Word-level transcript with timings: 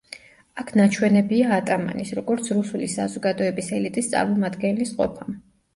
აქ 0.61 0.71
ნაჩვენებია 0.79 1.51
ატამანის, 1.59 2.15
როგორც 2.21 2.49
რუსული 2.59 2.91
საზოგადოების 2.97 3.73
ელიტის 3.81 4.13
წარმომადგენლის 4.17 4.99
ყოფა. 5.01 5.33